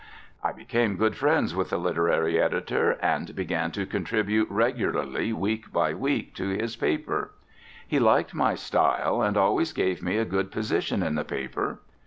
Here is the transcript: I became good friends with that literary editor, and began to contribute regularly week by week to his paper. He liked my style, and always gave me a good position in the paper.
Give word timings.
I 0.43 0.51
became 0.51 0.97
good 0.97 1.15
friends 1.15 1.53
with 1.55 1.69
that 1.69 1.77
literary 1.77 2.41
editor, 2.41 2.93
and 3.03 3.35
began 3.35 3.69
to 3.73 3.85
contribute 3.85 4.49
regularly 4.49 5.31
week 5.31 5.71
by 5.71 5.93
week 5.93 6.33
to 6.37 6.49
his 6.49 6.75
paper. 6.75 7.33
He 7.87 7.99
liked 7.99 8.33
my 8.33 8.55
style, 8.55 9.21
and 9.21 9.37
always 9.37 9.73
gave 9.73 10.01
me 10.01 10.17
a 10.17 10.25
good 10.25 10.49
position 10.49 11.03
in 11.03 11.13
the 11.13 11.23
paper. 11.23 11.81